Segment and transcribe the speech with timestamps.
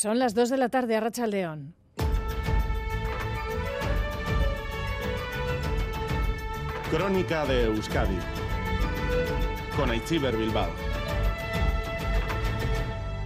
[0.00, 1.74] Son las 2 de la tarde a Rachaldeón.
[6.90, 8.16] Crónica de Euskadi
[9.76, 10.70] con Aichiber Bilbao.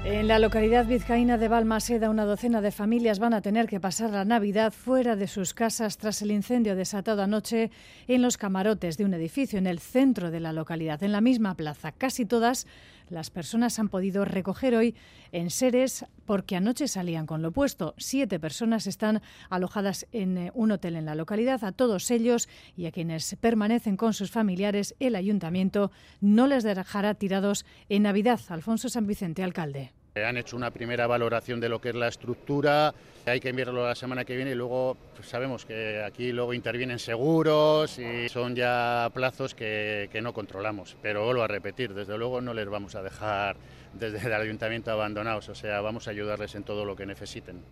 [0.04, 4.10] En la localidad vizcaína de Balmaseda, una docena de familias van a tener que pasar
[4.10, 7.70] la Navidad fuera de sus casas tras el incendio desatado anoche
[8.08, 11.54] en los camarotes de un edificio en el centro de la localidad, en la misma
[11.54, 11.92] plaza.
[11.92, 12.66] Casi todas
[13.08, 14.94] las personas han podido recoger hoy
[15.32, 17.94] en seres porque anoche salían con lo puesto.
[17.98, 21.64] Siete personas están alojadas en eh, un hotel en la localidad.
[21.64, 25.90] A todos ellos y a quienes permanecen con sus familiares, el ayuntamiento
[26.20, 28.40] no les dejará tirados en Navidad.
[28.48, 29.92] Alfonso San Vicente, alcalde.
[30.16, 32.94] Han hecho una primera valoración de lo que es la estructura,
[33.26, 37.00] hay que enviarlo la semana que viene y luego pues, sabemos que aquí luego intervienen
[37.00, 40.96] seguros y son ya plazos que, que no controlamos.
[41.02, 43.56] Pero vuelvo a repetir, desde luego no les vamos a dejar
[43.92, 47.64] desde el ayuntamiento abandonados, o sea, vamos a ayudarles en todo lo que necesiten.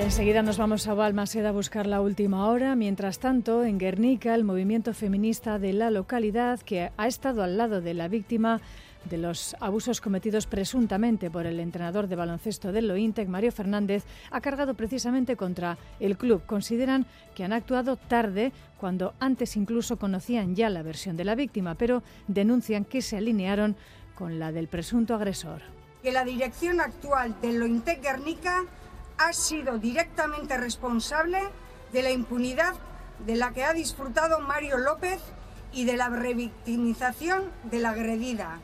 [0.00, 2.74] Enseguida nos vamos a Balmaseda a buscar la última hora.
[2.74, 7.80] Mientras tanto, en Guernica, el movimiento feminista de la localidad, que ha estado al lado
[7.80, 8.60] de la víctima
[9.04, 14.40] de los abusos cometidos presuntamente por el entrenador de baloncesto del Lointec, Mario Fernández, ha
[14.40, 16.42] cargado precisamente contra el club.
[16.46, 17.04] Consideran
[17.34, 22.02] que han actuado tarde cuando antes incluso conocían ya la versión de la víctima, pero
[22.28, 23.76] denuncian que se alinearon
[24.14, 25.62] con la del presunto agresor.
[26.02, 28.64] Que la dirección actual del Lointec Guernica
[29.18, 31.40] ha sido directamente responsable
[31.92, 32.74] de la impunidad
[33.26, 35.20] de la que ha disfrutado Mario López
[35.72, 38.60] y de la revictimización de la agredida.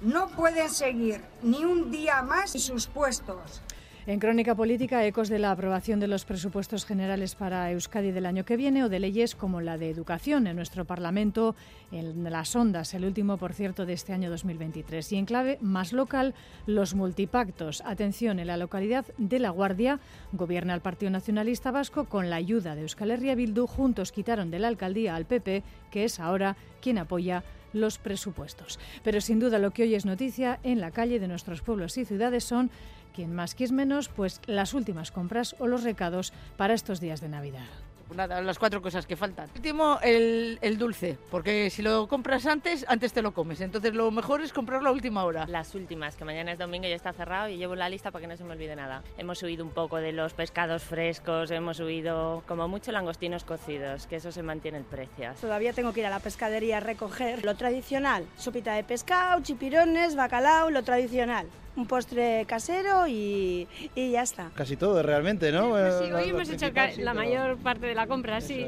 [0.00, 3.62] No pueden seguir ni un día más en sus puestos.
[4.08, 8.42] En Crónica Política, ecos de la aprobación de los presupuestos generales para Euskadi del año
[8.42, 11.54] que viene o de leyes como la de educación en nuestro Parlamento,
[11.92, 15.12] en las ondas, el último, por cierto, de este año 2023.
[15.12, 16.32] Y en clave más local,
[16.64, 17.82] los multipactos.
[17.84, 20.00] Atención, en la localidad de La Guardia
[20.32, 23.66] gobierna el Partido Nacionalista Vasco con la ayuda de Euskal Herria Bildu.
[23.66, 28.78] Juntos quitaron de la alcaldía al PP, que es ahora quien apoya los presupuestos.
[29.04, 32.04] Pero sin duda lo que hoy es noticia en la calle de nuestros pueblos y
[32.04, 32.70] ciudades son
[33.18, 37.28] quien más, quien menos, pues las últimas compras o los recados para estos días de
[37.28, 37.66] Navidad.
[38.14, 39.50] Nada, las cuatro cosas que faltan.
[39.56, 43.60] Último, el, el, dulce, porque si lo compras antes, antes te lo comes.
[43.60, 45.46] Entonces lo mejor es comprarlo a última hora.
[45.48, 48.22] Las últimas, que mañana es domingo y ya está cerrado y llevo la lista para
[48.22, 49.02] que no se me olvide nada.
[49.18, 54.16] Hemos subido un poco de los pescados frescos, hemos subido como mucho langostinos cocidos, que
[54.16, 55.32] eso se mantiene el precio.
[55.40, 60.14] Todavía tengo que ir a la pescadería a recoger lo tradicional, sopita de pescado, chipirones,
[60.14, 64.50] bacalao, lo tradicional un postre casero y, y, ya está.
[64.54, 65.70] Casi todo realmente, ¿no?
[65.70, 66.66] Pues sí, hoy hemos hecho
[66.98, 68.66] la mayor parte de la compra, sí.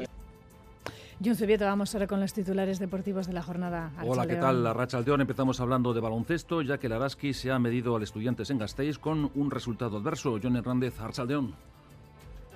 [1.23, 3.91] Jun Zubieta, vamos ahora con los titulares deportivos de la jornada.
[4.03, 4.63] Hola, ¿qué tal?
[4.63, 5.21] La Racha Aldeón.
[5.21, 8.97] Empezamos hablando de baloncesto, ya que el Araski se ha medido al Estudiantes en Gasteiz
[8.97, 10.39] con un resultado adverso.
[10.41, 11.53] John Hernández, Archaldeón.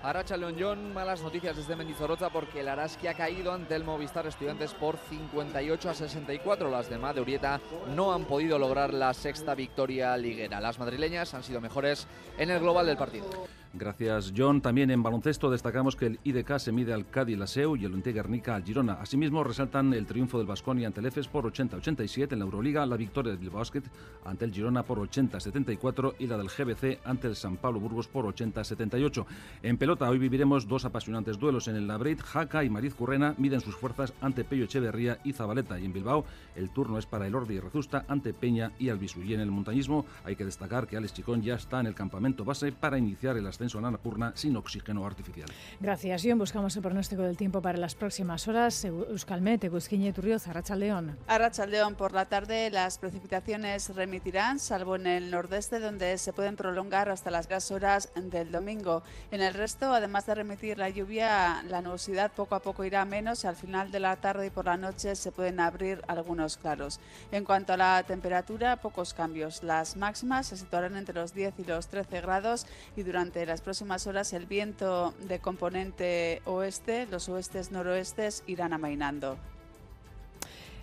[0.05, 4.27] Aracha León John, malas noticias desde Mendizorroza porque el Araski ha caído ante el Movistar
[4.27, 6.69] Estudiantes por 58 a 64.
[6.69, 7.59] Las de Urieta
[7.95, 10.61] no han podido lograr la sexta victoria liguera.
[10.61, 12.05] Las madrileñas han sido mejores
[12.37, 13.47] en el global del partido.
[13.77, 14.61] Gracias, John.
[14.61, 18.13] También en baloncesto destacamos que el IDK se mide al Cádiz Laseu y el Unte
[18.13, 18.93] Guernica al Girona.
[18.93, 22.95] Asimismo, resaltan el triunfo del Vasconi ante el EFES por 80-87 en la Euroliga, la
[22.95, 23.83] victoria del Bilbao Basket
[24.23, 28.23] ante el Girona por 80-74 y la del GBC ante el San Pablo Burgos por
[28.25, 29.25] 80-78.
[29.61, 32.21] En pelota, hoy viviremos dos apasionantes duelos en el Labrit.
[32.21, 35.77] Jaca y Mariz Currena miden sus fuerzas ante Pello Echeverría y Zabaleta.
[35.81, 36.23] Y en Bilbao,
[36.55, 39.21] el turno es para el Ordi y Rezusta ante Peña y Albisu.
[39.21, 42.45] Y en el montañismo, hay que destacar que Alex Chicón ya está en el campamento
[42.45, 45.47] base para iniciar el ascenso en la Napurna sin oxígeno artificial.
[45.79, 46.37] Gracias, John.
[46.37, 48.85] Buscamos el pronóstico del tiempo para las próximas horas.
[48.85, 51.17] Euskalmet, Eguzquiñe, Turrioz, Arrachaldeón.
[51.27, 57.09] Arrachaldeón, por la tarde las precipitaciones remitirán, salvo en el nordeste, donde se pueden prolongar
[57.09, 59.01] hasta las gas horas del domingo.
[59.31, 63.43] En el resto, además de remitir la lluvia, la nubosidad poco a poco irá menos
[63.43, 66.99] y al final de la tarde y por la noche se pueden abrir algunos claros.
[67.31, 69.63] En cuanto a la temperatura, pocos cambios.
[69.63, 73.61] Las máximas se situarán entre los 10 y los 13 grados y durante la las
[73.61, 79.37] próximas horas el viento de componente oeste, los oestes noroestes irán amainando.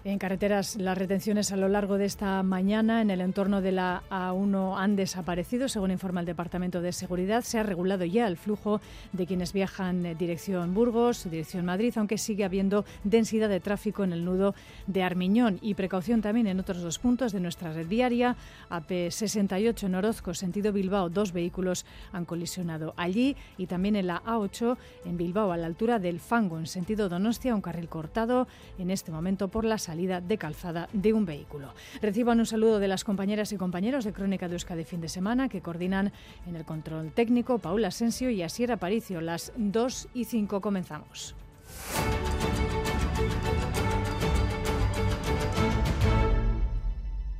[0.05, 4.03] En carreteras, las retenciones a lo largo de esta mañana en el entorno de la
[4.11, 7.45] A1 han desaparecido, según informa el Departamento de Seguridad.
[7.45, 8.81] Se ha regulado ya el flujo
[9.13, 14.13] de quienes viajan en dirección Burgos, dirección Madrid, aunque sigue habiendo densidad de tráfico en
[14.13, 14.57] el nudo
[14.89, 18.35] de Armiñón y precaución también en otros dos puntos de nuestra red viaria.
[18.71, 24.77] AP68 en Orozco, sentido Bilbao, dos vehículos han colisionado allí y también en la A8
[25.05, 28.49] en Bilbao, a la altura del Fango, en sentido Donostia, un carril cortado
[28.81, 31.75] en este momento por la salida de calzada de un vehículo.
[32.01, 35.51] Reciban un saludo de las compañeras y compañeros de Crónica de Euskadi fin de semana
[35.51, 36.13] que coordinan
[36.47, 39.21] en el control técnico Paula Asensio y Asier Aparicio.
[39.21, 41.35] Las 2 y 5 comenzamos.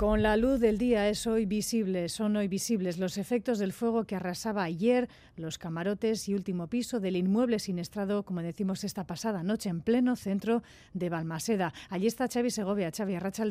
[0.03, 4.03] Con la luz del día es hoy visible, son hoy visibles los efectos del fuego
[4.03, 9.45] que arrasaba ayer los camarotes y último piso del inmueble siniestrado, como decimos esta pasada
[9.45, 11.73] noche, en pleno centro de Balmaseda.
[11.89, 13.45] Allí está Xavi Segovia, Xavi Arracha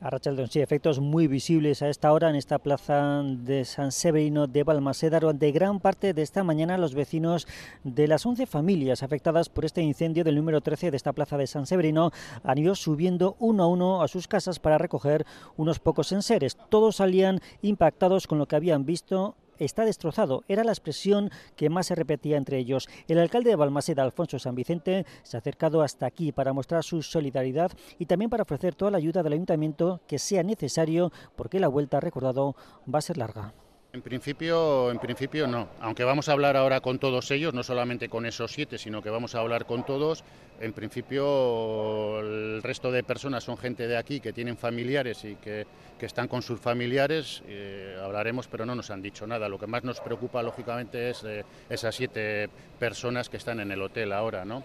[0.00, 0.06] León.
[0.06, 4.46] A Rachaldeón, sí, efectos muy visibles a esta hora en esta plaza de San Severino
[4.46, 5.20] de Balmaseda.
[5.20, 7.46] Durante gran parte de esta mañana, los vecinos
[7.82, 11.46] de las 11 familias afectadas por este incendio del número 13 de esta plaza de
[11.46, 12.10] San Severino
[12.42, 15.24] han ido subiendo uno a uno a sus casas para recoger
[15.56, 16.56] unos pocos enseres.
[16.68, 20.44] Todos salían impactados con lo que habían visto está destrozado.
[20.48, 22.88] Era la expresión que más se repetía entre ellos.
[23.08, 27.02] El alcalde de Balmaseda, Alfonso San Vicente, se ha acercado hasta aquí para mostrar su
[27.02, 31.68] solidaridad y también para ofrecer toda la ayuda del ayuntamiento que sea necesario porque la
[31.68, 32.56] vuelta, recordado,
[32.92, 33.54] va a ser larga.
[33.96, 35.70] En principio, en principio no.
[35.80, 39.08] Aunque vamos a hablar ahora con todos ellos, no solamente con esos siete, sino que
[39.08, 40.22] vamos a hablar con todos.
[40.60, 45.66] En principio, el resto de personas son gente de aquí que tienen familiares y que,
[45.98, 47.42] que están con sus familiares.
[47.46, 49.48] Eh, hablaremos, pero no nos han dicho nada.
[49.48, 53.80] Lo que más nos preocupa, lógicamente, es eh, esas siete personas que están en el
[53.80, 54.62] hotel ahora, ¿no?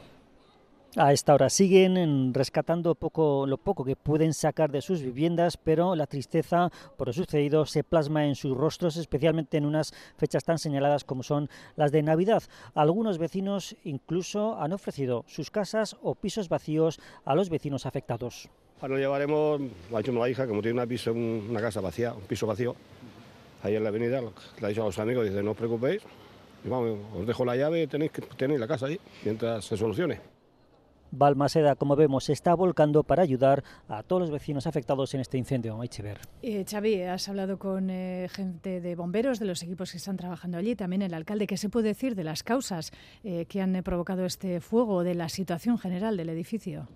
[0.98, 5.96] A esta hora siguen rescatando poco, lo poco que pueden sacar de sus viviendas, pero
[5.96, 10.60] la tristeza por lo sucedido se plasma en sus rostros, especialmente en unas fechas tan
[10.60, 12.44] señaladas como son las de Navidad.
[12.74, 18.50] Algunos vecinos incluso han ofrecido sus casas o pisos vacíos a los vecinos afectados.
[18.82, 22.24] Ahora llevaremos, lo ha dicho la hija, como tiene una, piso, una casa vacía, un
[22.24, 22.76] piso vacío,
[23.64, 26.02] ahí en la avenida, le ha dicho a los amigos, dice, no os preocupéis,
[26.66, 30.31] vamos, os dejo la llave, tenéis, tenéis la casa ahí, mientras se solucione.
[31.12, 35.38] Balmaseda, como vemos, se está volcando para ayudar a todos los vecinos afectados en este
[35.38, 35.78] incendio.
[36.42, 40.58] Eh, Xavi, has hablado con eh, gente de bomberos, de los equipos que están trabajando
[40.58, 41.48] allí, también el alcalde.
[41.48, 42.92] ¿Qué se puede decir de las causas
[43.24, 46.88] eh, que han provocado este fuego, de la situación general del edificio?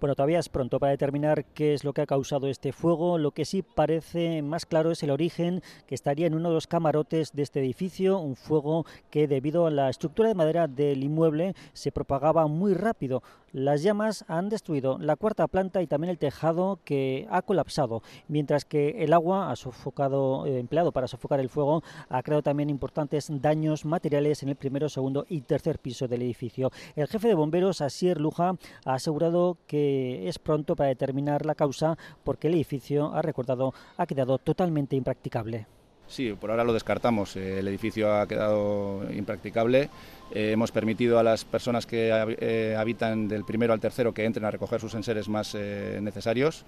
[0.00, 3.18] Bueno, todavía es pronto para determinar qué es lo que ha causado este fuego.
[3.18, 6.66] Lo que sí parece más claro es el origen, que estaría en uno de los
[6.66, 11.54] camarotes de este edificio, un fuego que debido a la estructura de madera del inmueble
[11.74, 13.22] se propagaba muy rápido.
[13.52, 18.64] Las llamas han destruido la cuarta planta y también el tejado que ha colapsado, mientras
[18.64, 23.26] que el agua ha sofocado, eh, empleado para sofocar el fuego ha creado también importantes
[23.28, 26.70] daños materiales en el primero, segundo y tercer piso del edificio.
[26.94, 28.54] El jefe de bomberos, Asier Luja,
[28.84, 29.89] ha asegurado que
[30.28, 35.66] es pronto para determinar la causa porque el edificio, ha recordado, ha quedado totalmente impracticable.
[36.10, 37.36] Sí, por ahora lo descartamos.
[37.36, 39.88] El edificio ha quedado impracticable.
[40.32, 42.10] Eh, hemos permitido a las personas que
[42.40, 46.64] eh, habitan del primero al tercero que entren a recoger sus enseres más eh, necesarios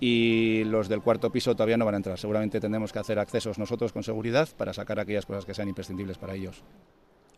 [0.00, 2.18] y los del cuarto piso todavía no van a entrar.
[2.18, 6.16] Seguramente tendremos que hacer accesos nosotros con seguridad para sacar aquellas cosas que sean imprescindibles
[6.16, 6.62] para ellos.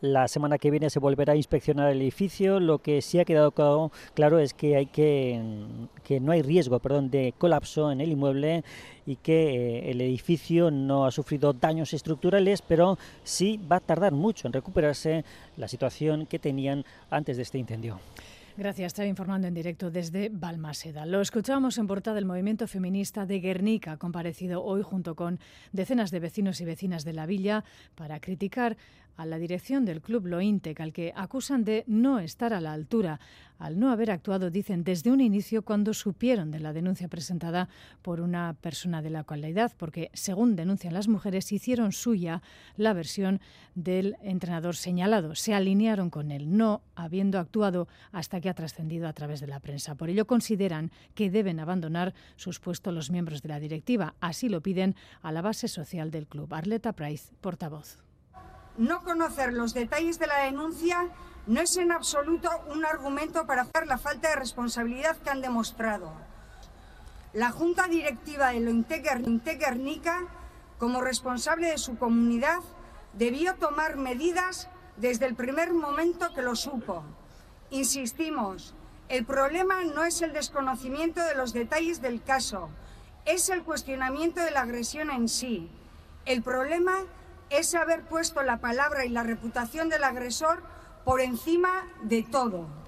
[0.00, 2.58] La semana que viene se volverá a inspeccionar el edificio.
[2.58, 3.52] Lo que sí ha quedado
[4.14, 4.88] claro, es que,
[6.04, 8.64] que no hay riesgo, perdón, de colapso en el inmueble
[9.04, 14.12] y que eh, el edificio no ha sufrido daños estructurales, pero sí va a tardar
[14.12, 15.24] mucho en recuperarse
[15.56, 18.00] la situación que tenían antes de este incendio.
[18.56, 21.06] Gracias, estaba informando en directo desde Balmaseda.
[21.06, 25.38] Lo escuchamos en portada del movimiento feminista de Guernica, comparecido hoy junto con
[25.72, 28.76] decenas de vecinos y vecinas de la villa para criticar
[29.16, 33.20] a la dirección del club Lointec, al que acusan de no estar a la altura,
[33.60, 37.68] al no haber actuado, dicen, desde un inicio cuando supieron de la denuncia presentada
[38.00, 42.42] por una persona de la localidad, porque, según denuncian las mujeres, hicieron suya
[42.76, 43.40] la versión
[43.74, 45.34] del entrenador señalado.
[45.34, 49.60] Se alinearon con él, no habiendo actuado hasta que ha trascendido a través de la
[49.60, 49.94] prensa.
[49.94, 54.14] Por ello, consideran que deben abandonar sus puestos los miembros de la directiva.
[54.20, 56.52] Así lo piden a la base social del club.
[56.54, 57.98] Arleta Price, portavoz.
[58.78, 61.10] No conocer los detalles de la denuncia
[61.50, 66.12] no es en absoluto un argumento para hacer la falta de responsabilidad que han demostrado.
[67.32, 69.02] La Junta Directiva de Lointe
[70.78, 72.60] como responsable de su comunidad,
[73.14, 77.02] debió tomar medidas desde el primer momento que lo supo.
[77.70, 78.76] Insistimos,
[79.08, 82.70] El problema no es el desconocimiento de los detalles del caso,
[83.24, 85.68] es el cuestionamiento de la agresión en sí.
[86.26, 86.94] El problema
[87.50, 90.62] es haber puesto la palabra y la reputación del agresor
[91.04, 92.80] por encima de todo.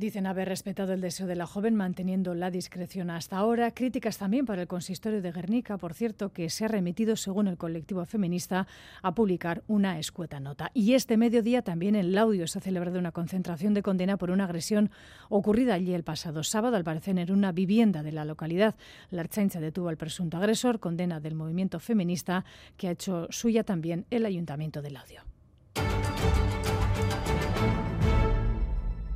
[0.00, 3.72] Dicen haber respetado el deseo de la joven manteniendo la discreción hasta ahora.
[3.72, 7.58] Críticas también para el consistorio de Guernica, por cierto, que se ha remitido, según el
[7.58, 8.66] colectivo feminista,
[9.02, 10.70] a publicar una escueta nota.
[10.72, 14.44] Y este mediodía también en Laudio se ha celebrado una concentración de condena por una
[14.44, 14.90] agresión
[15.28, 18.76] ocurrida allí el pasado sábado, al parecer en una vivienda de la localidad.
[19.10, 22.46] La Archancha detuvo al presunto agresor, condena del movimiento feminista
[22.78, 25.20] que ha hecho suya también el Ayuntamiento de Laudio.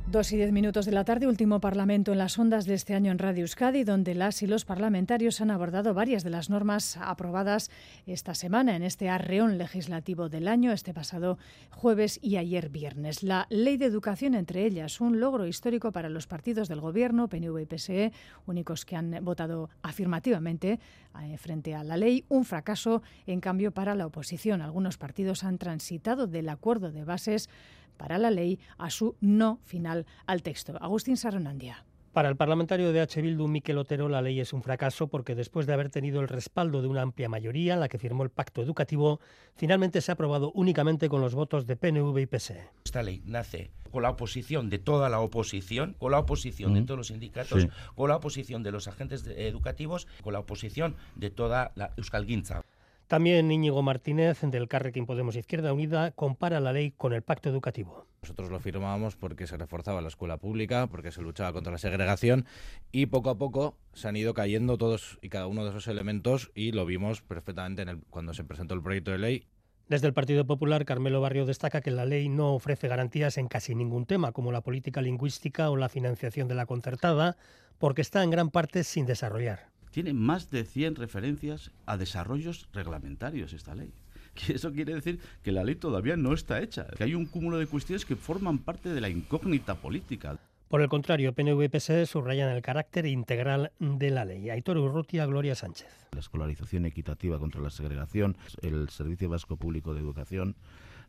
[0.07, 3.11] Dos y diez minutos de la tarde, último parlamento en las ondas de este año
[3.11, 7.71] en Radio Euskadi, donde las y los parlamentarios han abordado varias de las normas aprobadas
[8.05, 11.39] esta semana en este arreón legislativo del año, este pasado
[11.71, 13.23] jueves y ayer viernes.
[13.23, 17.61] La ley de educación, entre ellas, un logro histórico para los partidos del Gobierno, PNV
[17.61, 18.13] y PSE,
[18.45, 20.79] únicos que han votado afirmativamente
[21.19, 24.61] eh, frente a la ley, un fracaso, en cambio, para la oposición.
[24.61, 27.49] Algunos partidos han transitado del acuerdo de bases
[27.95, 30.77] para la ley a su no final al texto.
[30.81, 31.85] Agustín Saronandia.
[32.15, 33.21] Para el parlamentario de H.
[33.21, 36.81] Bildu, Miquel Otero, la ley es un fracaso porque después de haber tenido el respaldo
[36.81, 39.19] de una amplia mayoría, la que firmó el pacto educativo,
[39.57, 42.69] finalmente se ha aprobado únicamente con los votos de PNV y PSE.
[42.85, 46.97] Esta ley nace con la oposición de toda la oposición, con la oposición de todos
[46.97, 51.91] los sindicatos, con la oposición de los agentes educativos, con la oposición de toda la
[51.97, 52.63] Euskal Guinza.
[53.07, 58.07] También Íñigo Martínez, del Carrequín Podemos Izquierda Unida, compara la ley con el pacto educativo.
[58.23, 62.45] Nosotros lo firmábamos porque se reforzaba la escuela pública, porque se luchaba contra la segregación
[62.91, 66.51] y poco a poco se han ido cayendo todos y cada uno de esos elementos
[66.55, 69.47] y lo vimos perfectamente en el, cuando se presentó el proyecto de ley
[69.87, 73.75] desde el Partido Popular, Carmelo Barrio destaca que la ley no ofrece garantías en casi
[73.75, 77.37] ningún tema, como la política lingüística o la financiación de la concertada,
[77.77, 83.53] porque está en gran parte sin desarrollar tiene más de 100 referencias a desarrollos reglamentarios
[83.53, 83.93] esta ley.
[84.49, 87.65] Eso quiere decir que la ley todavía no está hecha, que hay un cúmulo de
[87.65, 90.37] cuestiones que forman parte de la incógnita política.
[90.67, 94.49] Por el contrario, PNV y PSE subrayan el carácter integral de la ley.
[94.49, 95.87] Aitor Urrutia, Gloria Sánchez.
[96.11, 100.57] La escolarización equitativa contra la segregación, el Servicio Vasco Público de Educación,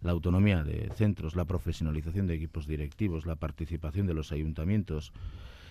[0.00, 5.12] la autonomía de centros, la profesionalización de equipos directivos, la participación de los ayuntamientos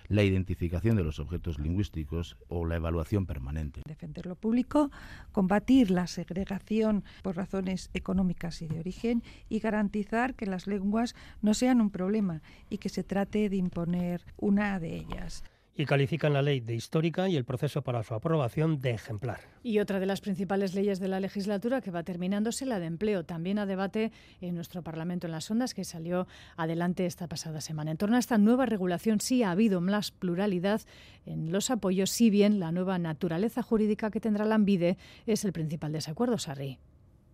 [0.07, 3.81] la identificación de los objetos lingüísticos o la evaluación permanente.
[3.87, 4.91] Defender lo público,
[5.31, 11.53] combatir la segregación por razones económicas y de origen y garantizar que las lenguas no
[11.53, 15.43] sean un problema y que se trate de imponer una de ellas
[15.75, 19.41] y califican la ley de histórica y el proceso para su aprobación de ejemplar.
[19.63, 23.25] Y otra de las principales leyes de la legislatura que va terminándose, la de empleo,
[23.25, 27.91] también a debate en nuestro Parlamento en las ondas, que salió adelante esta pasada semana.
[27.91, 30.81] En torno a esta nueva regulación sí ha habido más pluralidad
[31.25, 35.51] en los apoyos, si bien la nueva naturaleza jurídica que tendrá la ANVIDE es el
[35.51, 36.79] principal desacuerdo, Sarri.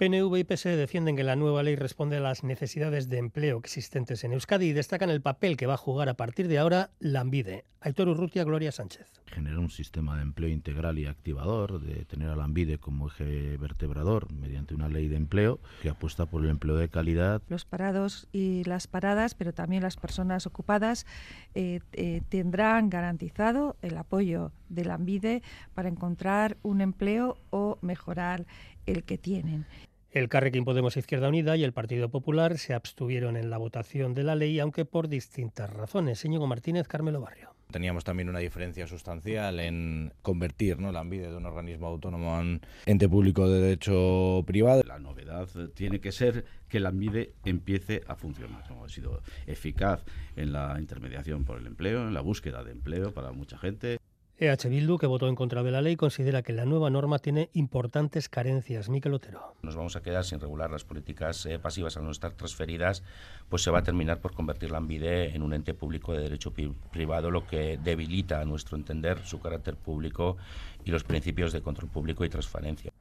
[0.01, 4.23] PNV y PSE defienden que la nueva ley responde a las necesidades de empleo existentes
[4.23, 7.19] en Euskadi y destacan el papel que va a jugar a partir de ahora la
[7.19, 7.65] Ambide.
[7.81, 9.05] Aitor Urrutia, Gloria Sánchez.
[9.27, 13.57] Generar un sistema de empleo integral y activador, de tener a la Ambide como eje
[13.57, 17.43] vertebrador mediante una ley de empleo que apuesta por el empleo de calidad.
[17.47, 21.05] Los parados y las paradas, pero también las personas ocupadas,
[21.53, 25.43] eh, eh, tendrán garantizado el apoyo de la Ambide
[25.75, 28.47] para encontrar un empleo o mejorar
[28.87, 29.67] el que tienen.
[30.11, 34.23] El Carrequín Podemos Izquierda Unida y el Partido Popular se abstuvieron en la votación de
[34.23, 36.25] la ley, aunque por distintas razones.
[36.25, 37.55] Íñigo Martínez, Carmelo Barrio.
[37.71, 40.91] Teníamos también una diferencia sustancial en convertir ¿no?
[40.91, 44.83] la ANVIDE de un organismo autónomo en ente público de derecho privado.
[44.85, 48.65] La novedad tiene que ser que la ANVIDE empiece a funcionar.
[48.83, 50.03] Ha sido eficaz
[50.35, 53.97] en la intermediación por el empleo, en la búsqueda de empleo para mucha gente.
[54.41, 57.51] EH Bildu, que votó en contra de la ley, considera que la nueva norma tiene
[57.53, 58.89] importantes carencias.
[58.89, 59.53] Miquel Otero.
[59.61, 63.03] Nos vamos a quedar sin regular las políticas eh, pasivas al no estar transferidas,
[63.49, 66.51] pues se va a terminar por convertir la ANVIDE en un ente público de derecho
[66.91, 70.37] privado, lo que debilita, a nuestro entender, su carácter público
[70.83, 72.91] y los principios de control público y transparencia.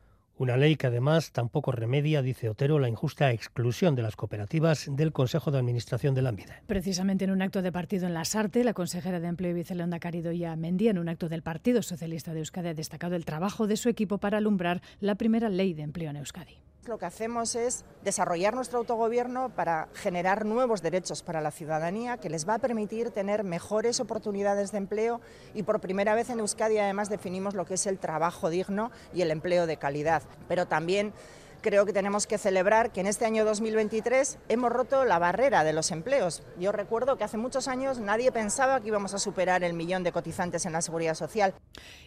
[0.40, 5.12] Una ley que además tampoco remedia, dice Otero, la injusta exclusión de las cooperativas del
[5.12, 6.62] Consejo de Administración de la ANVIDE.
[6.66, 9.98] Precisamente en un acto de partido en la Sarte, la consejera de Empleo y Vicelonda
[9.98, 13.76] Caridoya Mendía, en un acto del Partido Socialista de Euskadi, ha destacado el trabajo de
[13.76, 16.56] su equipo para alumbrar la primera ley de empleo en Euskadi.
[16.86, 22.30] Lo que hacemos es desarrollar nuestro autogobierno para generar nuevos derechos para la ciudadanía que
[22.30, 25.20] les va a permitir tener mejores oportunidades de empleo
[25.52, 29.20] y por primera vez en Euskadi además definimos lo que es el trabajo digno y
[29.20, 31.12] el empleo de calidad, pero también
[31.60, 35.72] creo que tenemos que celebrar que en este año 2023 hemos roto la barrera de
[35.72, 36.42] los empleos.
[36.58, 40.12] Yo recuerdo que hace muchos años nadie pensaba que íbamos a superar el millón de
[40.12, 41.54] cotizantes en la seguridad social.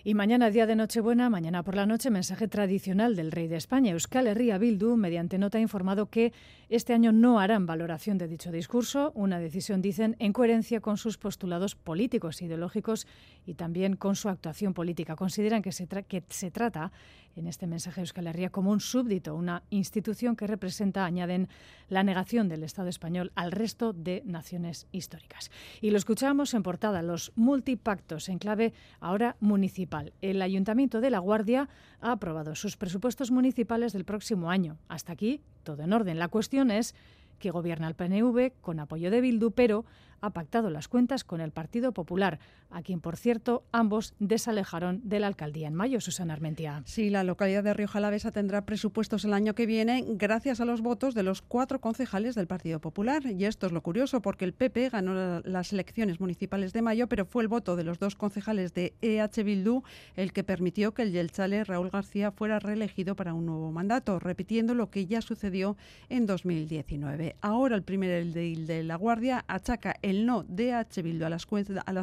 [0.03, 3.91] Y mañana, día de Nochebuena, mañana por la noche, mensaje tradicional del rey de España,
[3.91, 6.33] Euskal Herria Bildu, mediante nota ha informado que
[6.69, 11.17] este año no harán valoración de dicho discurso, una decisión, dicen, en coherencia con sus
[11.17, 13.07] postulados políticos, ideológicos
[13.45, 15.15] y también con su actuación política.
[15.15, 16.91] Consideran que se, que se trata
[17.35, 21.49] en este mensaje de Euskal Herria como un súbdito, una institución que representa, añaden,
[21.89, 25.51] la negación del Estado español al resto de naciones históricas.
[25.81, 30.13] Y lo escuchamos en portada, los multipactos en clave ahora municipal.
[30.21, 31.69] El Ayuntamiento de La Guardia
[32.01, 34.77] ha aprobado sus presupuestos municipales del próximo año.
[34.87, 36.19] Hasta aquí, todo en orden.
[36.19, 36.95] La cuestión es
[37.39, 39.85] que gobierna el PNV con apoyo de Bildu, pero
[40.23, 42.39] ha pactado las cuentas con el Partido Popular,
[42.69, 45.99] a quien, por cierto, ambos desalejaron de la alcaldía en mayo.
[45.99, 46.81] Susana Armentia.
[46.85, 50.81] Sí, la localidad de Río Jalavesa tendrá presupuestos el año que viene gracias a los
[50.81, 53.25] votos de los cuatro concejales del Partido Popular.
[53.25, 57.25] Y esto es lo curioso, porque el PP ganó las elecciones municipales de mayo, pero
[57.25, 59.83] fue el voto de los dos concejales de EH Bildu
[60.15, 64.73] el que permitió que el Yelchale Raúl García fuera reelegido para un nuevo mandato, repitiendo
[64.73, 65.75] lo que ya sucedió
[66.07, 67.35] en 2019.
[67.41, 71.03] Ahora el primer de La Guardia achaca el el no de H.
[71.03, 71.45] A las,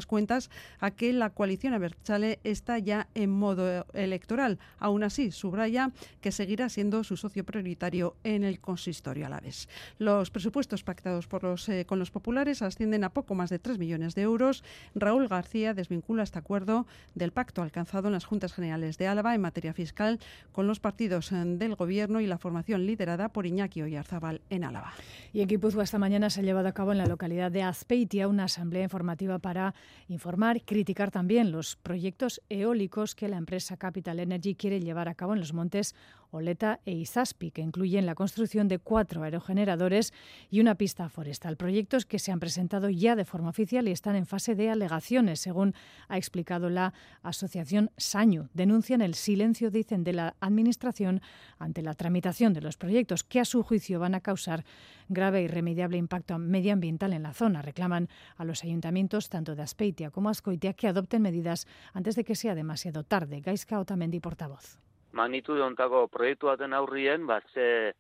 [0.07, 0.50] cuentas,
[0.81, 4.59] a a que la coalición Abertzale está ya en modo electoral.
[4.79, 9.69] Aún así, subraya que seguirá siendo su socio prioritario en el consistorio alaves.
[9.99, 11.29] Los presupuestos pactados
[11.69, 14.64] eh, con los populares ascienden a poco más de 3 millones de euros.
[14.95, 19.40] Raúl García desvincula este acuerdo del pacto alcanzado en las Juntas Generales de Álava en
[19.40, 20.19] materia fiscal
[20.52, 24.93] con los partidos eh, del Gobierno y la formación liderada por Iñaki Oyarzábal en Álava.
[25.33, 28.00] Y en Guipúzcoa esta mañana se ha llevado a cabo en la localidad de Azpeitia
[28.28, 29.75] una asamblea informativa para
[30.09, 35.35] informar criticar también los proyectos eólicos que la empresa Capital Energy quiere llevar a cabo
[35.35, 35.95] en los montes
[36.31, 40.13] Oleta e Izaspi, que incluyen la construcción de cuatro aerogeneradores
[40.51, 41.57] y una pista forestal.
[41.57, 45.41] Proyectos que se han presentado ya de forma oficial y están en fase de alegaciones,
[45.41, 45.75] según
[46.09, 48.49] ha explicado la asociación Saño.
[48.55, 51.21] Denuncian el silencio, dicen, de la Administración
[51.59, 54.65] ante la tramitación de los proyectos que, a su juicio, van a causar
[55.09, 57.63] grave e irremediable impacto medioambiental en la zona.
[57.63, 62.35] Reclaman a los ayuntamientos, tanto de Aspeitia como Ascoitia, que adopten medidas antes de que
[62.35, 63.41] sea demasiado tarde.
[63.41, 67.95] Gaizka Otamendi, portavoz magnitude ontako proiektu baten aurrien, ba, ze,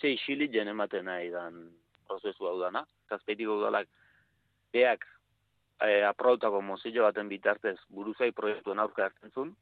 [0.00, 1.60] ze isilit jen ematen nahi dan
[2.06, 2.84] prozesu hau dana.
[3.10, 3.88] Zazpeitiko udalak
[4.72, 5.06] beak
[5.80, 9.54] e, aproutako mozillo baten bitartez buruzai proiektuen aurka hartzen zuen,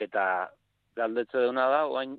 [0.00, 0.24] eta
[0.96, 2.16] galdetze duna da, oain,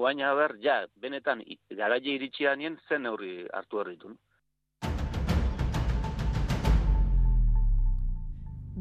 [0.00, 4.18] oain haber, ja, benetan garaile iritsianien zen neurri hartu herritun.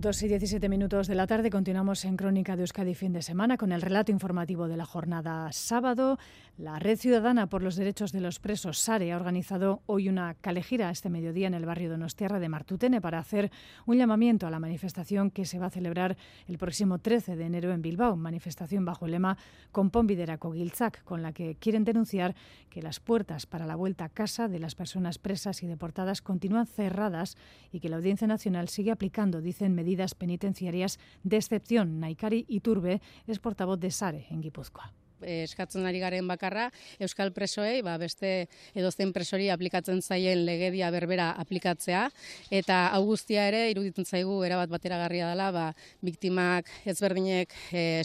[0.02, 3.56] 2 y 17 minutos de la tarde continuamos en Crónica de Euskadi fin de semana
[3.56, 6.18] con el relato informativo de la jornada sábado.
[6.58, 10.90] La Red Ciudadana por los Derechos de los Presos, SARE, ha organizado hoy una calejira
[10.90, 13.52] este mediodía en el barrio de Nostierra de Martutene para hacer
[13.86, 17.72] un llamamiento a la manifestación que se va a celebrar el próximo 13 de enero
[17.72, 19.38] en Bilbao, manifestación bajo el lema
[19.72, 22.34] Compón Videraco Gilzak, con la que quieren denunciar
[22.72, 26.66] que las puertas para la vuelta a casa de las personas presas y deportadas continúan
[26.66, 27.38] cerradas
[27.72, 32.00] y que la Audiencia Nacional sigue aplicando, dicen, medidas medidas penitenciarias de excepción.
[32.00, 38.00] Naikari Iturbe es portavoz de SARE en Guipúzcoa eskatzen ari garen bakarra euskal presoei ba
[38.02, 42.08] beste edozein presori aplikatzen zaien legedia berbera aplikatzea.
[42.50, 45.68] Eta hau guztia ere iruditzen zaigu erabat bateragarria dela ba
[46.02, 48.02] biktimak ezberdinek e,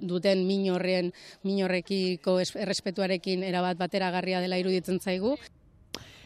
[0.00, 1.12] duten min horren
[1.44, 5.36] min horrekiko errespetuarekin erabat bateragarria dela iruditzen zaigu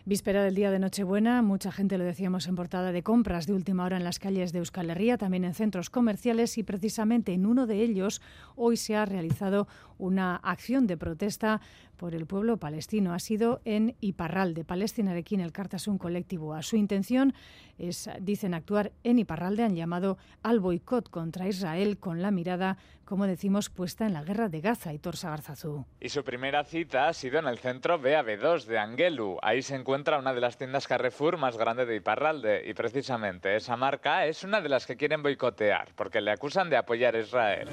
[0.04, 3.84] Víspera del día de Nochebuena, mucha gente, lo decíamos en portada, de compras de última
[3.84, 7.68] hora en las calles de Euskal Herria, también en centros comerciales y precisamente en uno
[7.68, 8.20] de ellos
[8.56, 9.68] hoy se ha realizado
[10.02, 11.60] una acción de protesta
[11.96, 13.14] por el pueblo palestino.
[13.14, 16.52] Ha sido en Iparralde, Palestina de el Cartasun colectivo.
[16.52, 17.32] A su intención
[17.78, 19.62] es, dicen, actuar en Iparralde.
[19.62, 24.48] Han llamado al boicot contra Israel con la mirada, como decimos, puesta en la guerra
[24.48, 25.86] de Gaza y Torsa Garzazú.
[26.00, 29.38] Y su primera cita ha sido en el centro BAB2 de Angelu.
[29.40, 32.68] Ahí se encuentra una de las tiendas Carrefour más grande de Iparralde.
[32.68, 36.76] Y precisamente esa marca es una de las que quieren boicotear, porque le acusan de
[36.76, 37.68] apoyar a Israel.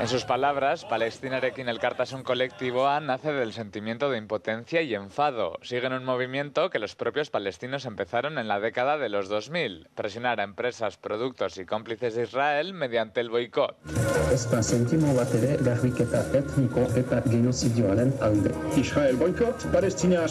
[0.00, 1.68] En sus palabras, Palestinarekin
[2.12, 5.58] un colectivo nace del sentimiento de impotencia y enfado.
[5.62, 10.40] Siguen un movimiento que los propios palestinos empezaron en la década de los 2000, presionar
[10.40, 13.76] a empresas, productos y cómplices de Israel mediante el boicot.
[18.76, 20.24] Israel boicot, Palestina.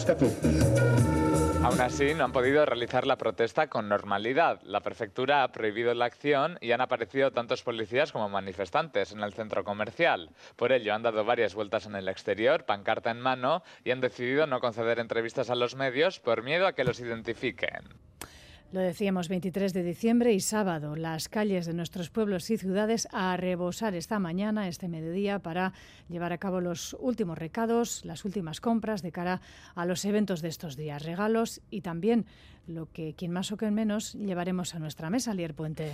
[1.62, 4.62] Aún así, no han podido realizar la protesta con normalidad.
[4.62, 9.34] La prefectura ha prohibido la acción y han aparecido tantos policías como manifestantes en el
[9.34, 10.30] centro comercial.
[10.56, 14.46] Por ello, han dado varias vueltas en el exterior, pancarta en mano, y han decidido
[14.46, 17.90] no conceder entrevistas a los medios por miedo a que los identifiquen.
[18.72, 23.36] Lo decíamos 23 de diciembre y sábado, las calles de nuestros pueblos y ciudades a
[23.36, 25.72] rebosar esta mañana, este mediodía, para
[26.08, 29.40] llevar a cabo los últimos recados, las últimas compras de cara
[29.74, 32.26] a los eventos de estos días, regalos y también
[32.68, 35.90] lo que quien más o quien menos llevaremos a nuestra mesa, Lier Puente.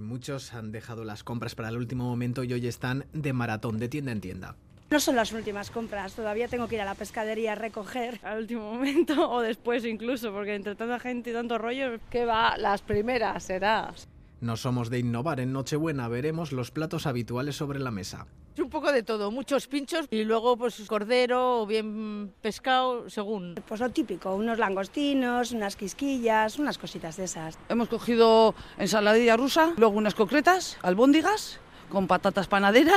[0.00, 3.90] Muchos han dejado las compras para el último momento y hoy están de maratón, de
[3.90, 4.56] tienda en tienda.
[4.90, 8.38] No son las últimas compras, todavía tengo que ir a la pescadería a recoger al
[8.38, 12.80] último momento o después incluso, porque entre tanta gente y tanto rollo, que va, las
[12.80, 13.92] primeras será.
[14.40, 18.26] No somos de innovar, en Nochebuena veremos los platos habituales sobre la mesa.
[18.56, 23.56] Un poco de todo, muchos pinchos y luego pues cordero o bien pescado, según.
[23.68, 27.58] Pues lo típico, unos langostinos, unas quisquillas, unas cositas de esas.
[27.68, 32.96] Hemos cogido ensaladilla rusa, luego unas concretas, albóndigas, con patatas panadera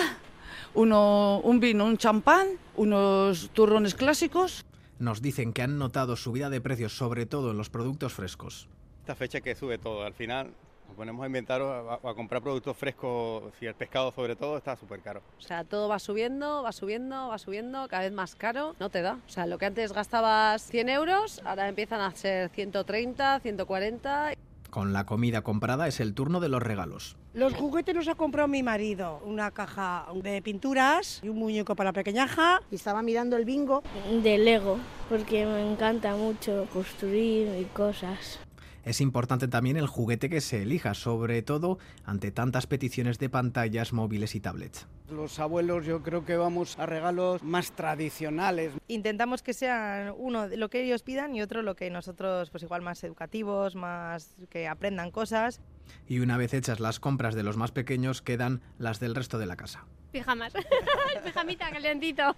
[0.74, 4.66] uno, un vino, un champán, unos turrones clásicos.
[5.00, 8.68] Nos dicen que han notado subida de precios, sobre todo en los productos frescos.
[9.02, 10.54] Esta fecha que sube todo, al final
[10.88, 14.58] nos ponemos a inventar o a, a, comprar productos frescos, si el pescado sobre todo
[14.58, 15.22] está súper caro.
[15.40, 19.02] O sea, todo va subiendo, va subiendo, va subiendo, cada vez más caro, no te
[19.02, 19.18] da.
[19.26, 24.34] O sea, lo que antes gastabas 100 euros, ahora empiezan a ser 130, 140.
[24.70, 27.18] Con la comida comprada es el turno de los regalos.
[27.34, 29.22] Los juguetes los ha comprado mi marido.
[29.24, 32.62] Una caja de pinturas y un muñeco para la pequeñaja.
[32.70, 33.84] Y estaba mirando el bingo.
[34.22, 38.38] De Lego, porque me encanta mucho construir y cosas.
[38.84, 43.94] Es importante también el juguete que se elija, sobre todo ante tantas peticiones de pantallas
[43.94, 44.88] móviles y tablets.
[45.10, 48.74] Los abuelos yo creo que vamos a regalos más tradicionales.
[48.88, 52.82] Intentamos que sean uno lo que ellos pidan y otro lo que nosotros pues igual
[52.82, 55.62] más educativos, más que aprendan cosas.
[56.08, 59.46] Y una vez hechas las compras de los más pequeños quedan las del resto de
[59.46, 59.86] la casa.
[60.12, 60.54] Pijamas,
[61.24, 62.36] pijamita calentito.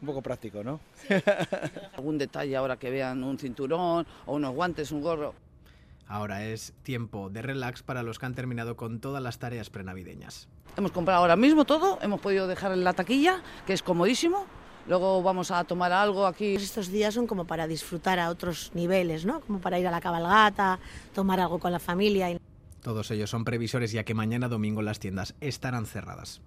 [0.00, 0.80] Un poco práctico, ¿no?
[0.94, 1.14] Sí.
[1.96, 5.34] Algún detalle ahora que vean un cinturón o unos guantes, un gorro.
[6.06, 10.48] Ahora es tiempo de relax para los que han terminado con todas las tareas prenavideñas.
[10.76, 14.46] Hemos comprado ahora mismo todo, hemos podido dejar en la taquilla, que es comodísimo.
[14.86, 16.56] Luego vamos a tomar algo aquí.
[16.56, 19.40] Estos días son como para disfrutar a otros niveles, ¿no?
[19.40, 20.78] Como para ir a la cabalgata,
[21.14, 22.36] tomar algo con la familia.
[22.82, 26.42] Todos ellos son previsores ya que mañana domingo las tiendas estarán cerradas.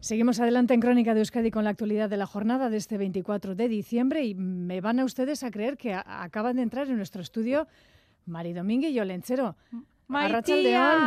[0.00, 3.54] Seguimos adelante en Crónica de Euskadi con la actualidad de la jornada de este 24
[3.54, 7.20] de diciembre y me van a ustedes a creer que acaban de entrar en nuestro
[7.20, 7.68] estudio
[8.26, 9.56] Mari Domínguez y.
[10.10, 11.02] Arratxaldeon.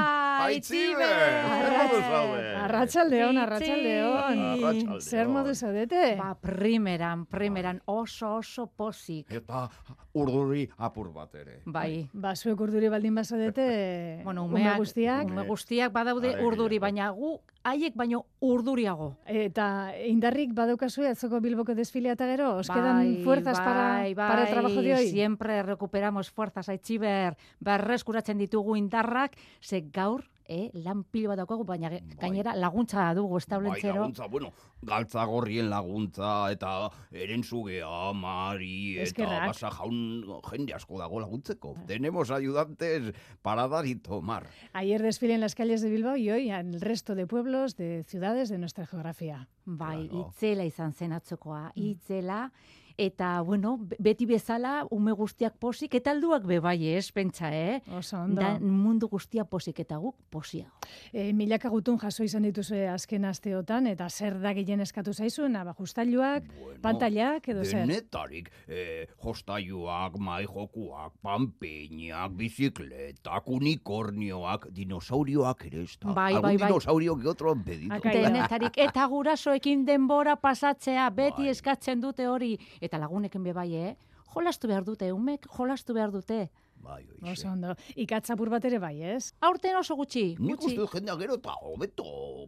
[2.63, 4.99] Arratxaldeon, arratxaldeon.
[5.01, 6.15] Zer modu zaudete?
[6.19, 9.31] Ba, primeran, primeran, oso, oso pozik.
[9.31, 9.69] Eta
[10.13, 11.61] urduri apur bat ere.
[11.65, 12.09] Bai.
[12.13, 15.25] Ba, zuek urduri baldin bazadete, bueno, ume guztiak.
[15.27, 19.13] Ume guztiak badaude urduri, baina gu haiek baino urduriago.
[19.25, 24.15] Eta indarrik badaukazu atzoko Bilboko desfilea eta gero, os quedan bai, fuerzas bai, para, bai,
[24.15, 25.07] para el trabajo de hoy?
[25.09, 31.89] Siempre recuperamos fuerzas, aitziber, berreskuratzen ditugu indarrak, ze gaur, eh, lan pilo bat daukagu, baina
[32.19, 34.51] gainera laguntza dugu, ez Bai, laguntza, bueno,
[34.83, 39.47] galtza gorrien laguntza, eta erenzugea, mari, eta Eskerrak.
[39.47, 41.75] basa jaun jende asko dago laguntzeko.
[41.87, 44.47] Tenemos ayudantes para dar y tomar.
[44.73, 48.03] Ayer desfile en las calles de Bilbao y hoy en el resto de pueblos, de
[48.03, 49.47] ciudades de nuestra geografía.
[49.65, 52.51] Bai, itzela izan zen atzokoa, itzela,
[52.97, 57.81] eta, bueno, be- beti bezala, ume guztiak posik, eta alduak be bai, ez, pentsa, eh?
[57.97, 58.41] Oso ondo.
[58.41, 60.71] Da, mundu guztia posik, eta guk posiago.
[61.11, 66.43] E, milaka gutun jaso izan dituzue azken asteotan, eta zer da gehien eskatu zaizuen, abajustailuak,
[66.81, 67.87] pantailak, edo zer?
[67.87, 76.13] Denetarik, eh, jostaiuak, maijokuak, panpeinak, bizikletak, unikornioak, dinosaurioak ere ez da.
[76.13, 76.67] Bai, bai, bai.
[76.67, 77.99] dinosaurio que otro han pedido.
[78.03, 83.95] Denetarik, eta gurasoekin denbora pasatzea, beti eskatzen dute hori, eta lagunekin be bai, eh?
[84.33, 86.47] Jolastu behar dute, umek jolastu behar dute.
[86.83, 87.75] Bai, Oso ondo.
[87.95, 89.31] Ikatzapur bat ere bai, ez?
[89.39, 90.73] Aurten oso gutxi, Nik gutxi.
[90.73, 92.03] uste dut jendea gero eta hobeto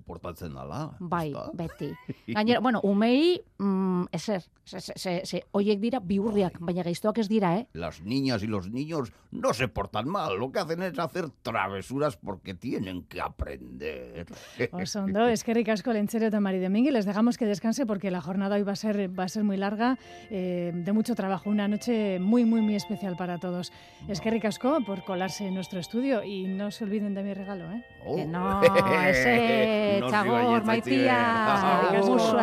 [0.06, 0.90] portatzen dala.
[1.00, 1.88] Bai, beti.
[2.36, 7.54] Gainera, bueno, umei, mm, ezer, ze, ze, ze, oiek dira biurriak, baina gaiztoak ez dira,
[7.62, 7.68] eh?
[7.74, 12.18] Las niñas y los niños no se portan mal, lo que hacen es hacer travesuras
[12.18, 14.26] porque tienen que aprender.
[14.74, 16.92] Oso ondo, eskerrik asko Lentzero eta Mari Domínguez.
[16.94, 19.56] Les dejamos que descanse porque la jornada hoy va a ser, va a ser muy
[19.56, 19.98] larga,
[20.30, 21.50] eh, de mucho trabajo.
[21.50, 23.72] Una noche muy, muy, muy especial para todos.
[24.10, 27.84] Eskerrik asko por colarse en nuestro estudio y no se olviden de mi regalo, ¿eh?
[28.04, 28.62] Que no,
[29.08, 32.02] ese, No txagor, maitia, Agur.
[32.02, 32.38] guzu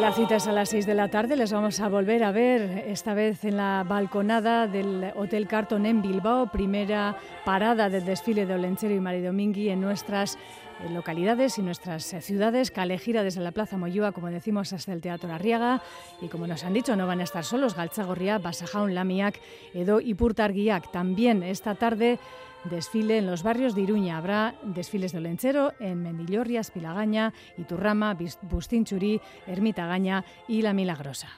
[0.00, 1.36] La cita es a las 6 de la tarde.
[1.36, 6.02] Les vamos a volver a ver, esta vez en la balconada del Hotel Carton en
[6.02, 12.12] Bilbao, primera parada del desfile de Olenchero y Maridomingui en nuestras eh, localidades y nuestras
[12.12, 12.72] eh, ciudades.
[12.72, 15.80] Calejira desde la Plaza Moyúa, como decimos, hasta el Teatro Arriaga.
[16.20, 17.76] Y como nos han dicho, no van a estar solos.
[17.76, 19.40] Galtzagorria, Basajaun, Lamiak,
[19.74, 20.90] Edo y Purtarguiac.
[20.90, 22.18] También esta tarde
[22.64, 24.18] desfile en los barrios de Iruña.
[24.18, 31.28] Habrá desfiles de Olenchero en Mendillorria, Espilagaña, Iturrama, Bustinchuri, Ermitagaña y La Milagrosa.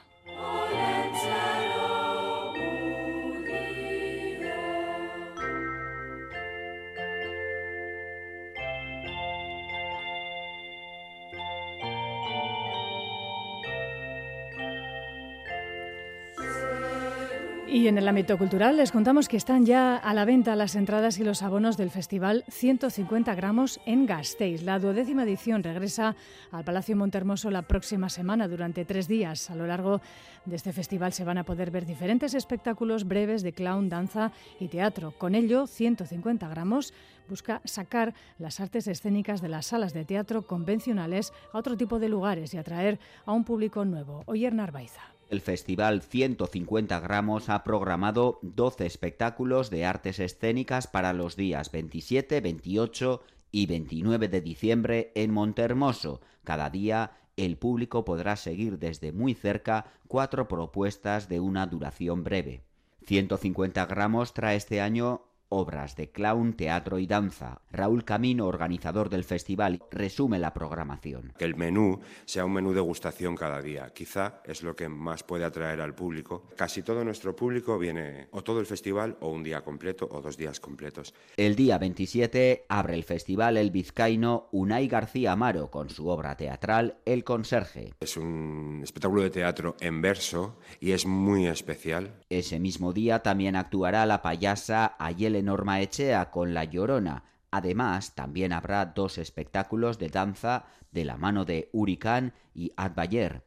[17.77, 21.19] Y en el ámbito cultural les contamos que están ya a la venta las entradas
[21.19, 24.63] y los abonos del festival 150 gramos en Gasteiz.
[24.63, 26.15] La duodécima edición regresa
[26.51, 29.51] al Palacio Montermoso la próxima semana durante tres días.
[29.51, 30.01] A lo largo
[30.45, 34.69] de este festival se van a poder ver diferentes espectáculos breves de clown, danza y
[34.69, 35.11] teatro.
[35.11, 36.95] Con ello, 150 gramos
[37.29, 42.09] busca sacar las artes escénicas de las salas de teatro convencionales a otro tipo de
[42.09, 44.23] lugares y atraer a un público nuevo.
[44.25, 45.16] Oyer Narvaiza.
[45.29, 52.39] El Festival 150 gramos ha programado 12 espectáculos de artes escénicas para los días 27,
[52.39, 56.21] 28 y 29 de diciembre en Montermoso.
[56.45, 62.61] Cada día el público podrá seguir desde muy cerca cuatro propuestas de una duración breve.
[63.05, 67.61] 150 gramos trae este año obras de clown, teatro y danza.
[67.71, 71.33] Raúl Camino, organizador del festival, resume la programación.
[71.37, 73.89] Que el menú sea un menú de gustación cada día.
[73.93, 76.43] Quizá es lo que más puede atraer al público.
[76.55, 80.37] Casi todo nuestro público viene o todo el festival o un día completo o dos
[80.37, 81.13] días completos.
[81.37, 86.97] El día 27 abre el festival el vizcaíno Unai García Amaro con su obra teatral
[87.05, 87.93] El Conserje.
[87.99, 92.15] Es un espectáculo de teatro en verso y es muy especial.
[92.29, 97.23] Ese mismo día también actuará la payasa Ayel Norma Echea con La Llorona.
[97.51, 103.43] Además, también habrá dos espectáculos de danza de la mano de Huricán y Adbayer.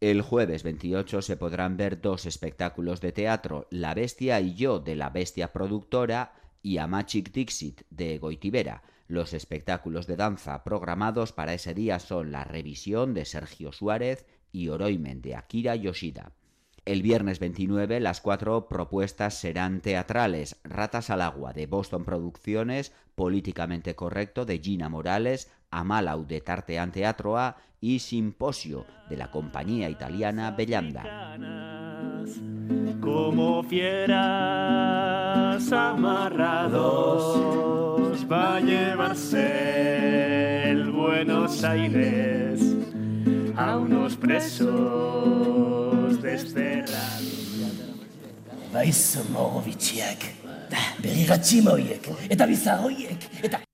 [0.00, 4.96] El jueves 28 se podrán ver dos espectáculos de teatro, La Bestia y yo de
[4.96, 6.32] la Bestia Productora
[6.62, 8.82] y Amachik Dixit de Goitibera.
[9.08, 14.68] Los espectáculos de danza programados para ese día son La Revisión de Sergio Suárez y
[14.68, 16.32] Oroimen de Akira Yoshida.
[16.84, 20.60] El viernes 29 las cuatro propuestas serán teatrales.
[20.64, 27.58] Ratas al agua de Boston Producciones, Políticamente Correcto de Gina Morales, Amalau de Tartean Teatroa
[27.80, 31.36] y Simposio de la compañía italiana Bellanda.
[33.00, 34.10] Como fieras
[35.72, 37.30] amarrados
[38.30, 39.40] va a llevarse
[40.70, 42.76] el Buenos Aires
[43.56, 44.80] a unos presos
[46.22, 46.69] desterrados.
[48.70, 50.28] Baizu mogo bitxiak,
[50.70, 52.86] da, berri gatzima horiek, eta bizar
[53.42, 53.64] eta...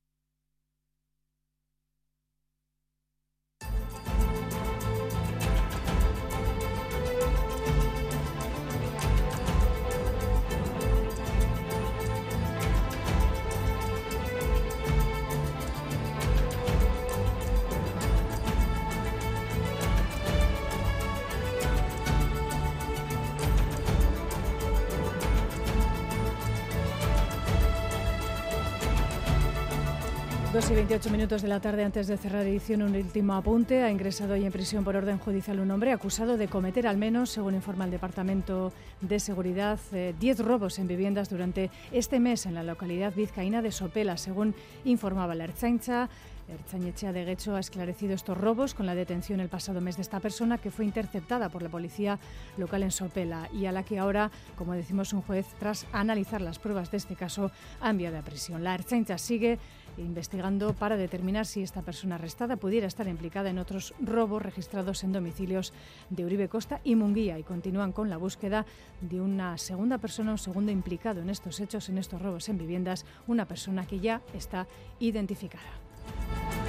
[30.96, 33.82] 28 minutos de la tarde antes de cerrar edición, un último apunte.
[33.82, 37.28] Ha ingresado hoy en prisión por orden judicial un hombre acusado de cometer al menos,
[37.28, 42.62] según informa el Departamento de Seguridad, 10 robos en viviendas durante este mes en la
[42.62, 44.54] localidad vizcaína de Sopela, según
[44.86, 46.08] informaba la Ertzaintza.
[46.48, 50.20] Ertzañechea de Guecho ha esclarecido estos robos con la detención el pasado mes de esta
[50.20, 52.20] persona que fue interceptada por la policía
[52.56, 56.60] local en Sopela y a la que ahora, como decimos, un juez, tras analizar las
[56.60, 58.62] pruebas de este caso, ha enviado a prisión.
[58.62, 59.58] La Ertzaintza sigue
[59.98, 65.12] investigando para determinar si esta persona arrestada pudiera estar implicada en otros robos registrados en
[65.12, 65.72] domicilios
[66.10, 68.66] de Uribe Costa y Munguía y continúan con la búsqueda
[69.00, 73.04] de una segunda persona, un segundo implicado en estos hechos, en estos robos en viviendas,
[73.26, 74.66] una persona que ya está
[75.00, 76.65] identificada.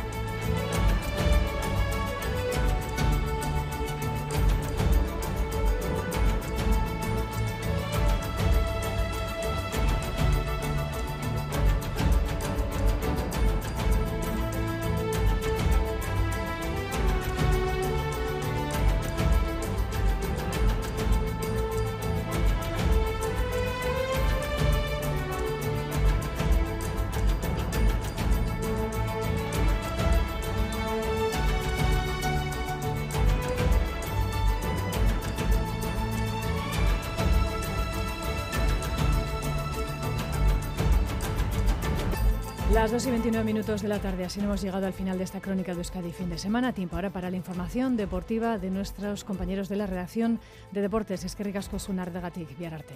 [42.77, 45.41] Las 2 y 29 minutos de la tarde, así hemos llegado al final de esta
[45.41, 46.73] crónica de Euskadi fin de semana.
[46.73, 50.39] Tiempo ahora para la información deportiva de nuestros compañeros de la redacción
[50.71, 51.25] de deportes.
[51.25, 52.21] Es que ricasco sunar de
[52.59, 52.93] Viararte.